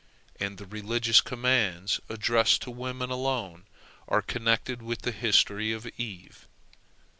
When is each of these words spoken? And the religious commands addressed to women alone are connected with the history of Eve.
And 0.39 0.57
the 0.57 0.65
religious 0.65 1.21
commands 1.21 1.99
addressed 2.09 2.63
to 2.63 2.71
women 2.71 3.11
alone 3.11 3.67
are 4.07 4.23
connected 4.23 4.81
with 4.81 5.03
the 5.03 5.11
history 5.11 5.71
of 5.73 5.85
Eve. 5.95 6.47